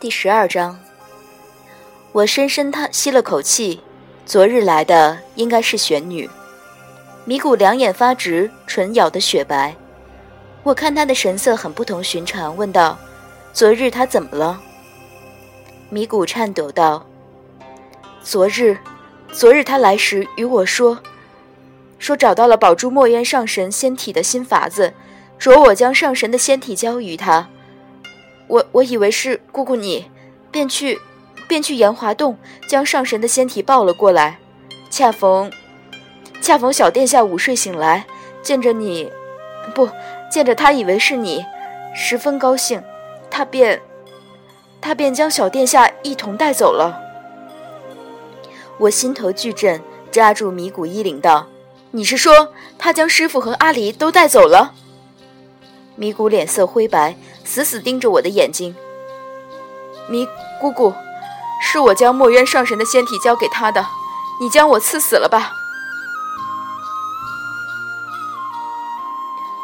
[0.00, 0.76] 第十二章，
[2.10, 3.80] 我深深叹吸了口气。
[4.26, 6.28] 昨日来的应该是玄女。
[7.24, 9.76] 米谷两眼发直，唇咬得雪白。
[10.64, 12.98] 我看他的神色很不同寻常，问道
[13.54, 14.60] ：“昨日他怎么了？”
[15.88, 17.06] 米谷颤抖道
[18.22, 18.76] ：“昨日，
[19.32, 20.98] 昨日他来时与我说，
[22.02, 24.92] 说找到了保住墨渊上神仙体的新法子，
[25.38, 27.48] 着我将上神的仙体交于他。”
[28.48, 30.10] 我我以为是姑姑你，
[30.50, 31.00] 便去，
[31.46, 34.40] 便去炎华洞将上神的仙体抱了过来。
[34.90, 35.48] 恰逢，
[36.40, 38.04] 恰逢小殿下午睡醒来，
[38.42, 39.12] 见着你，
[39.72, 39.88] 不
[40.28, 41.46] 见着他，以为是你，
[41.94, 42.82] 十分高兴，
[43.30, 43.80] 他便，
[44.80, 47.00] 他便将小殿下一同带走了。
[48.78, 49.80] 我心头巨震，
[50.10, 51.46] 抓住米谷衣领道
[51.92, 54.74] ：“你是说他将师傅和阿离都带走了？”
[55.96, 57.16] 米谷脸色灰白。
[57.44, 58.74] 死死盯着我的眼睛，
[60.08, 60.26] 迷
[60.60, 60.94] 姑姑，
[61.60, 63.84] 是我将墨渊上神的仙体交给他的，
[64.40, 65.52] 你将我赐死了吧！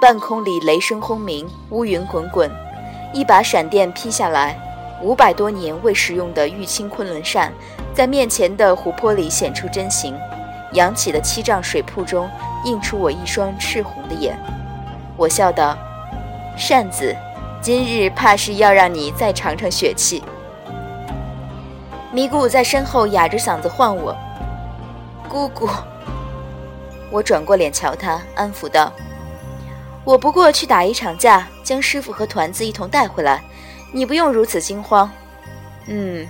[0.00, 2.48] 半空里雷声轰鸣，乌云滚滚，
[3.14, 4.60] 一把闪电劈下来，
[5.00, 7.52] 五百多年未使用的玉清昆仑扇
[7.94, 10.14] 在面前的湖泊里显出真形，
[10.72, 12.28] 扬起的七丈水瀑中
[12.64, 14.38] 映出我一双赤红的眼。
[15.16, 15.76] 我笑道
[16.56, 17.16] ：“扇子。”
[17.62, 20.20] 今日怕是要让你再尝尝血气。
[22.10, 24.16] 迷姑在身后哑着嗓子唤我
[25.30, 25.68] ：“姑姑。”
[27.08, 28.92] 我转过脸瞧他，安抚道
[30.02, 33.40] ：“我不过去打一场架，将师傅和团子一同带回来，
[33.92, 35.08] 你不用如此惊慌。
[35.86, 36.26] 嗯，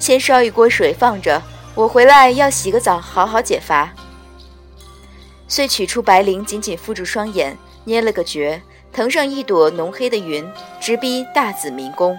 [0.00, 1.40] 先烧一锅水放着，
[1.74, 3.90] 我回来要洗个澡，好好解乏。”
[5.48, 8.62] 遂取出白绫，紧紧缚住双眼，捏了个诀。
[8.92, 10.46] 腾上一朵浓黑的云，
[10.78, 12.18] 直逼大紫明宫。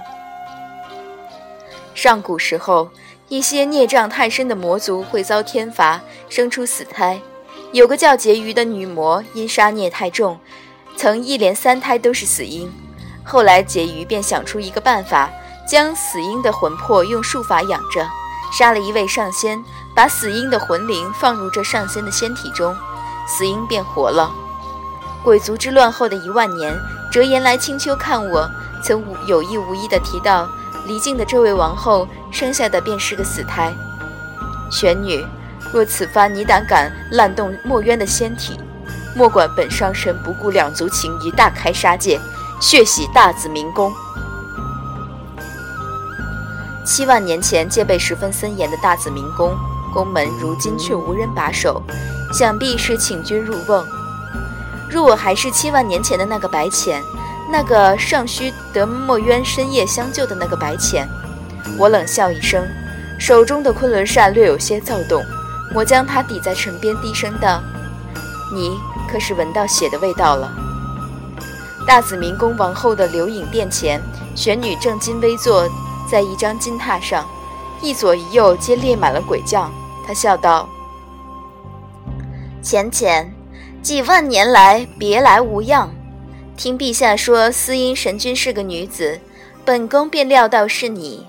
[1.94, 2.90] 上古时候，
[3.30, 7.22] 一些孽障太深的魔族会遭天罚，生出死胎。
[7.72, 10.40] 有个叫婕妤的女魔，因杀孽太重，
[10.98, 12.72] 曾一连三胎都是死婴。
[13.24, 15.32] 后来婕妤便想出一个办法，
[15.68, 18.08] 将死婴的魂魄用术法养着，
[18.56, 19.64] 杀了一位上仙，
[19.96, 22.76] 把死婴的魂灵放入这上仙的仙体中，
[23.28, 24.32] 死婴便活了。
[25.24, 26.78] 鬼族之乱后的一万年，
[27.12, 28.48] 折颜来青丘看我，
[28.84, 30.48] 曾有意无意地提到，
[30.86, 33.74] 离境的这位王后生下的便是个死胎。
[34.70, 35.26] 玄女，
[35.72, 38.60] 若此番你胆敢滥动墨渊的仙体，
[39.16, 42.20] 莫管本上神不顾两族情谊，大开杀戒，
[42.62, 43.92] 血洗大紫明宫。
[46.86, 49.56] 七万年前戒备十分森严的大紫明宫
[49.94, 51.82] 宫门，如今却无人把守，
[52.34, 53.86] 想必是请君入瓮。
[54.90, 57.02] 若我还是七万年前的那个白浅，
[57.52, 61.08] 那个尚需得墨渊深夜相救的那个白浅，
[61.78, 62.68] 我冷笑一声，
[63.18, 65.24] 手中的昆仑扇略有些躁动，
[65.74, 67.62] 我将它抵在唇边，低声道
[68.54, 68.78] ：“你
[69.12, 70.52] 可是闻到血的味道了？”
[71.88, 74.02] 大紫明宫王后的留影殿前，
[74.36, 75.68] 玄女正襟危坐
[76.10, 77.28] 在一张金榻上，
[77.82, 79.72] 一左一右皆列满了鬼将。
[80.06, 80.68] 他笑道
[82.62, 83.32] ：“浅浅。”
[83.84, 85.94] 几万年来，别来无恙。
[86.56, 89.20] 听陛下说，司音神君是个女子，
[89.66, 91.28] 本宫便料到是你。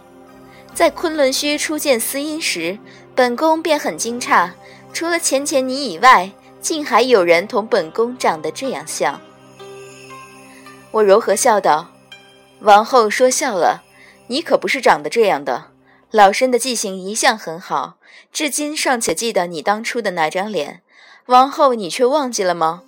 [0.72, 2.78] 在昆仑虚初见司音时，
[3.12, 4.48] 本宫便很惊诧，
[4.92, 6.30] 除了浅浅你以外，
[6.60, 9.20] 竟还有人同本宫长得这样像。
[10.92, 11.88] 我柔和笑道
[12.62, 13.82] ：“王后说笑了，
[14.28, 15.66] 你可不是长得这样的。
[16.10, 17.98] 老身的记性一向很好，
[18.32, 20.80] 至今尚且记得你当初的那张脸。”
[21.26, 22.82] 王后，你却忘记了吗？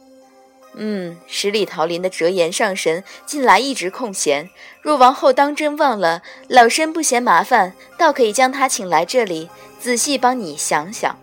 [0.75, 4.51] 嗯，十里桃林的折颜上神近来一直空闲。
[4.83, 9.49] 若王后当真忘了，老身不嫌麻烦，倒可以将他请来这里，
[9.81, 11.19] 仔细帮你想想。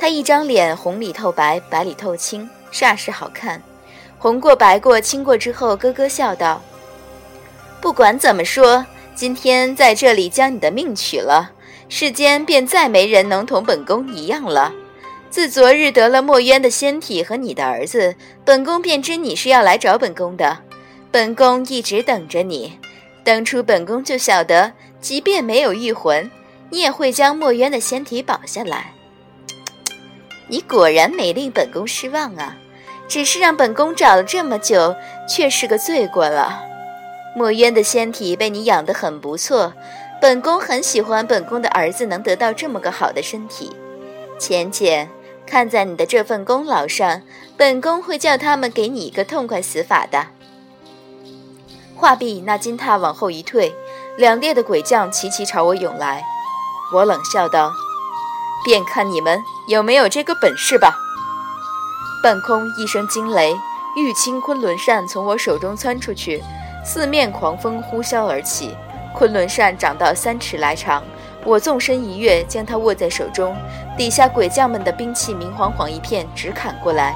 [0.00, 3.62] 他一张脸红里透白，白里透青，煞是好看。
[4.18, 6.60] 红过白过青过之后，咯咯笑道
[7.86, 8.84] ：“不管怎么说，
[9.14, 11.52] 今天在这里将你的命取了。”
[11.88, 14.74] 世间便再没人能同本宫一样了。
[15.30, 20.58] 自昨日得了墨渊的仙体和你的儿子，本宫便知你是要来找本宫的。
[21.12, 22.76] 本宫一直等着你。
[23.22, 26.28] 当初本宫就晓得，即便没有玉魂，
[26.70, 28.92] 你也会将墨渊的仙体保下来。
[30.48, 32.56] 你果然没令本宫失望啊！
[33.06, 34.92] 只是让本宫找了这么久，
[35.28, 36.64] 却是个罪过了。
[37.36, 39.74] 墨渊的仙体被你养得很不错。
[40.22, 43.76] 本宫很喜欢本宫的儿子能得到这么个好的身体，
[44.38, 45.10] 浅浅，
[45.46, 47.20] 看在你的这份功劳上，
[47.58, 50.28] 本宫会叫他们给你一个痛快死法的。
[51.94, 53.74] 话毕，那金榻往后一退，
[54.16, 56.24] 两列的鬼将齐齐朝我涌来。
[56.94, 57.70] 我冷笑道
[58.64, 60.96] ：“便看你们有没有这个本事吧。”
[62.24, 63.54] 半空一声惊雷，
[63.98, 66.42] 玉清昆仑扇从我手中窜出去，
[66.86, 68.76] 四面狂风呼啸而起。
[69.12, 71.02] 昆仑扇长到三尺来长，
[71.44, 73.56] 我纵身一跃，将它握在手中。
[73.96, 77.12] 底下鬼将们的兵器明晃晃一片，直砍过来。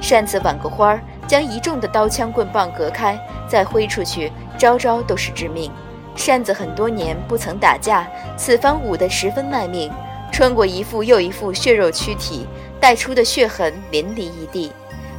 [0.00, 3.18] 扇子挽个花儿，将一众的刀枪棍棒隔开，
[3.48, 5.72] 再挥出去，招招都是致命。
[6.14, 8.06] 扇子很多年不曾打架，
[8.36, 9.90] 此番舞得十分卖命，
[10.30, 12.46] 穿过一副又一副血肉躯体，
[12.78, 14.70] 带出的血痕淋漓一地。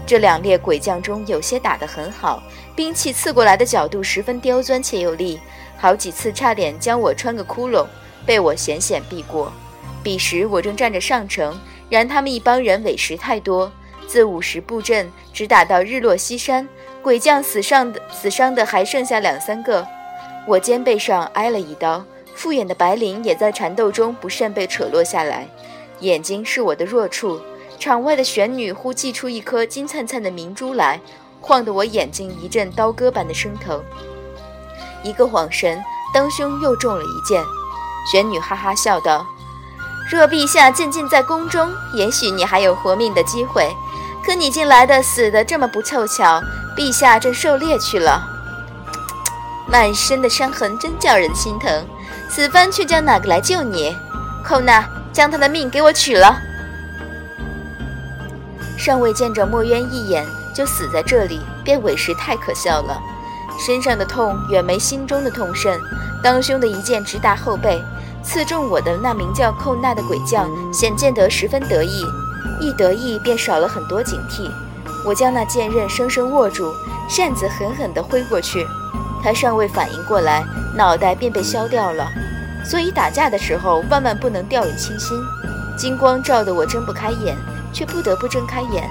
[0.05, 2.43] 这两列鬼将中有些打得很好，
[2.75, 5.39] 兵器刺过来的角度十分刁钻且有力，
[5.77, 7.85] 好几次差点将我穿个窟窿，
[8.25, 9.51] 被我险险避过。
[10.03, 11.57] 彼时我正站着上城，
[11.89, 13.71] 然他们一帮人委实太多，
[14.07, 16.67] 自午时布阵直打到日落西山，
[17.01, 19.87] 鬼将死伤的死伤的还剩下两三个。
[20.47, 22.03] 我肩背上挨了一刀，
[22.33, 25.47] 复眼的白绫也在缠斗中不慎被扯落下来，
[25.99, 27.39] 眼睛是我的弱处。
[27.81, 31.01] 场外的玄女忽祭出一颗金灿灿的明珠来，
[31.41, 33.83] 晃得我眼睛一阵刀割般的生疼。
[35.01, 35.83] 一个恍神，
[36.13, 37.43] 当胸又中了一箭。
[38.11, 39.25] 玄女哈哈笑道
[40.11, 43.75] ：“若陛下渐进在宫中，也许你还有活命的机会。
[44.23, 46.39] 可你竟来的死的这么不凑巧，
[46.77, 48.21] 陛下正狩猎去了，
[49.67, 51.83] 满身的伤痕真叫人心疼。
[52.29, 53.97] 此番却叫哪个来救你？
[54.43, 56.39] 寇娜，将他的命给我取了。”
[58.83, 60.25] 尚未见着墨渊一眼
[60.55, 62.99] 就死在这里，便委实太可笑了。
[63.63, 65.79] 身上的痛远没心中的痛甚，
[66.23, 67.79] 当胸的一剑直达后背，
[68.23, 72.03] 刺中我的那名叫寇娜的鬼将，显见得十分得意，
[72.59, 74.49] 一得意便少了很多警惕。
[75.05, 76.73] 我将那剑刃生生握住，
[77.07, 78.65] 扇子狠狠地挥过去，
[79.23, 80.43] 他尚未反应过来，
[80.75, 82.09] 脑袋便被削掉了。
[82.65, 85.21] 所以打架的时候万万不能掉以轻心。
[85.77, 87.37] 金光照得我睁不开眼。
[87.81, 88.87] 却不得不睁开眼，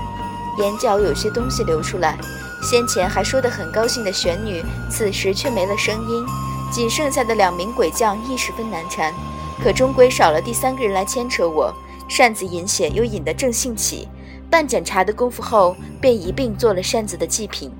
[0.58, 2.18] 眼角有些东西流出来。
[2.60, 6.26] 先前还说得很高兴的玄女，此时却没了声音。
[6.72, 9.14] 仅剩下的两名鬼将亦十分难缠，
[9.62, 11.72] 可终归少了第三个人来牵扯我。
[12.08, 14.08] 扇子引血又引得正兴起，
[14.50, 17.70] 半盏茶的功夫后，便一并做了扇子的祭品。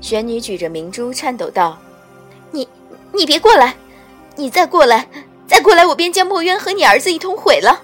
[0.00, 1.76] 玄女举着明珠，颤抖道
[2.50, 2.66] ：“你，
[3.12, 3.74] 你别过来！
[4.36, 5.06] 你再过来，
[5.46, 7.82] 再过来，我便将墨渊和你儿子一同毁了。”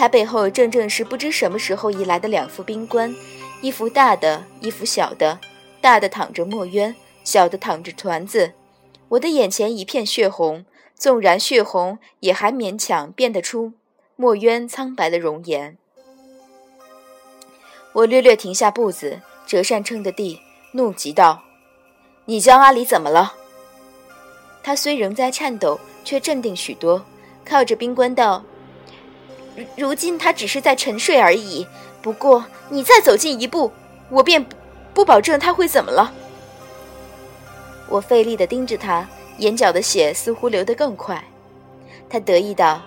[0.00, 3.14] 他背后正正是不知什么时候移来的两副冰棺，
[3.60, 5.38] 一副大的，一副小的。
[5.78, 8.54] 大的躺着墨渊，小的躺着团子。
[9.10, 10.64] 我的眼前一片血红，
[10.94, 13.74] 纵然血红，也还勉强辨得出
[14.16, 15.76] 墨渊苍白的容颜。
[17.92, 20.40] 我略略停下步子，折扇撑的地，
[20.72, 21.42] 怒极道
[22.24, 23.34] ：“你将阿离怎么了？”
[24.64, 27.04] 他虽仍在颤抖，却镇定许多，
[27.44, 28.42] 靠着冰棺道。
[29.76, 31.66] 如今他只是在沉睡而已。
[32.02, 33.70] 不过你再走近一步，
[34.08, 34.44] 我便
[34.94, 36.12] 不保证他会怎么了。
[37.88, 39.06] 我费力地盯着他，
[39.38, 41.22] 眼角的血似乎流得更快。
[42.08, 42.80] 他得意道：“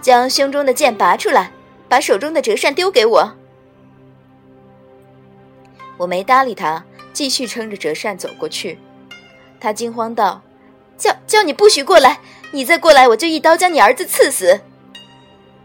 [0.00, 1.52] 将胸中的剑拔出来，
[1.88, 3.32] 把手中的折扇丢给我。”
[5.98, 8.78] 我没搭理他，继续撑着折扇走过去。
[9.60, 10.40] 他惊慌道
[10.96, 12.20] ：“叫叫你不许过来！
[12.52, 14.60] 你再过来，我就一刀将你儿子刺死。”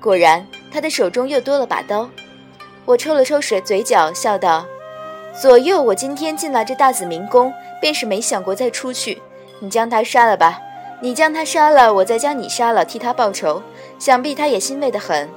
[0.06, 2.08] 果然，他的手中又多了把刀。
[2.86, 4.64] 我抽了抽水嘴角，笑道
[5.42, 9.20] ：“左右，我今天进来这大紫明宫，便是没想过再出去。
[9.62, 10.62] 你将他杀了吧，
[11.02, 13.64] 你将他杀了，我再将你杀了，替他报仇。
[13.98, 15.28] 想必他也欣慰得很。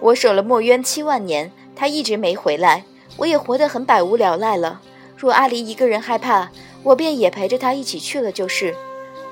[0.00, 2.84] 我守了墨渊七万年，他一直没回来，
[3.16, 4.82] 我也活得很百无聊赖了。
[5.16, 6.50] 若阿离一个人害怕，
[6.82, 8.76] 我便也陪着他一起去了就是。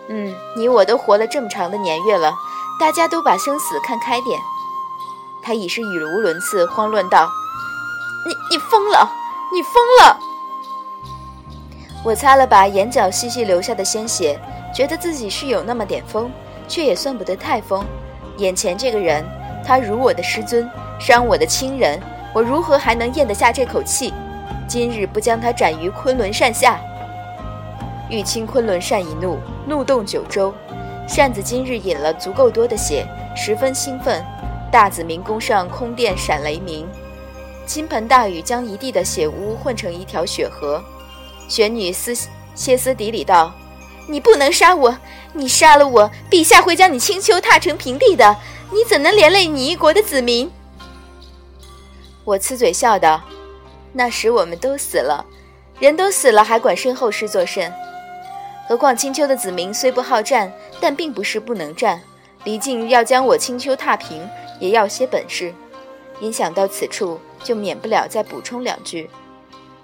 [0.09, 2.33] 嗯，你我都活了这么长的年月了，
[2.81, 4.41] 大家都把生死看开点。”
[5.47, 7.31] 他已是语无伦次，慌乱道
[8.27, 9.09] ：“你你疯了，
[9.55, 10.19] 你疯了！”
[12.05, 14.37] 我擦了把眼角细细流下的鲜血，
[14.75, 16.29] 觉得自己是有那么点疯，
[16.67, 17.85] 却也算不得太疯。
[18.39, 19.25] 眼前这个人，
[19.65, 22.03] 他辱我的师尊，伤我的亲人，
[22.35, 24.13] 我如何还能咽得下这口气？
[24.67, 26.81] 今日不将他斩于昆仑扇下！
[28.11, 30.53] 玉清昆仑扇一怒，怒动九州。
[31.07, 34.25] 扇子今日饮了足够多的血，十分兴奋。
[34.71, 36.87] 大紫明宫上空殿闪雷鸣，
[37.67, 40.83] 倾盆大雨将一地的血污混成一条血河。
[41.49, 42.15] 玄女斯
[42.55, 43.53] 歇斯底里道
[44.09, 44.97] ：“你不能杀我！
[45.33, 48.37] 你杀了我，陛下会将你青丘踏成平地的。
[48.71, 50.51] 你怎能连累你一国的子民？”
[52.25, 53.23] 我呲嘴笑道
[53.95, 55.25] ：“那时我们都死了，
[55.79, 57.73] 人都死了，还管身后事做甚？
[58.69, 62.03] 何况青丘的子民虽不好战，但并不是不能战。
[62.43, 64.29] 离境要将我青丘踏平，
[64.59, 65.55] 也要些本事。
[66.21, 69.11] 因想到此处，就免不了再补充两句：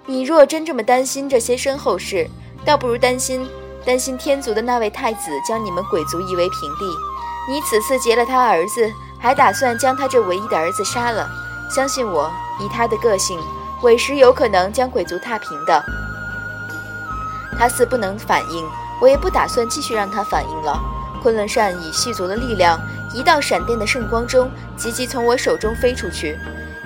[0.05, 2.27] 你若真这么担心这些身后事，
[2.65, 3.47] 倒不如担心
[3.85, 6.85] 担心天族的那位太子将你们鬼族夷为平地。
[7.47, 11.29] 你此次劫了他儿子，还打算将他这唯一的儿子杀了。”
[11.69, 13.39] 相信我，以他的个性，
[13.81, 15.83] 委实有可能将鬼族踏平的。
[17.57, 18.67] 他似不能反应，
[19.01, 20.79] 我也不打算继续让他反应了。
[21.21, 22.79] 昆仑扇以细足的力量，
[23.13, 26.37] 一道闪电的圣光中，急急从我手中飞出去。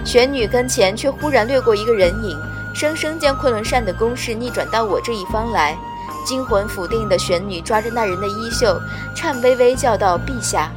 [0.06, 2.38] 玄女跟前却忽然掠过一个人影，
[2.76, 5.78] 生生将昆仑扇的攻势逆转到我这一方来。
[6.26, 8.78] 惊魂甫定的玄女抓着那人的衣袖，
[9.16, 10.70] 颤巍巍叫道：“陛下！”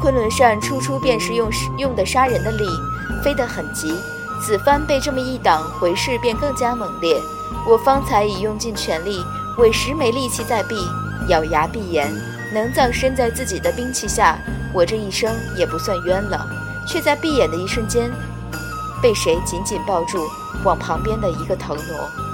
[0.00, 2.66] 昆仑扇初初便是用用的杀人的力，
[3.22, 3.94] 飞得很急。
[4.40, 7.20] 此番被这么一挡，回势便更加猛烈。
[7.68, 9.22] 我方才已用尽全力，
[9.58, 10.74] 委实没力气再避，
[11.28, 12.12] 咬牙闭眼，
[12.52, 14.38] 能葬身在自己的兵器下，
[14.72, 16.46] 我这一生也不算冤了。
[16.86, 18.10] 却在闭眼的一瞬间，
[19.00, 20.28] 被谁紧紧抱住，
[20.64, 22.31] 往旁边的一个头挪。